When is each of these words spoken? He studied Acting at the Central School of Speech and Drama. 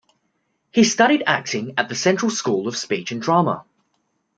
He 0.71 0.83
studied 0.83 1.21
Acting 1.27 1.75
at 1.77 1.87
the 1.87 1.93
Central 1.93 2.31
School 2.31 2.67
of 2.67 2.75
Speech 2.75 3.11
and 3.11 3.21
Drama. 3.21 3.65